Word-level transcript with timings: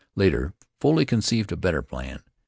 Later, 0.15 0.55
Foley 0.79 1.05
conceived 1.05 1.51
a 1.51 1.55
better 1.55 1.83
plan. 1.83 2.23